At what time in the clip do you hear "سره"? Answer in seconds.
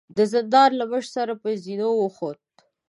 1.15-1.33